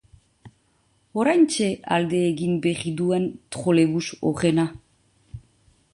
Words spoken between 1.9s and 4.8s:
alde egin berri duen trolebus horrena...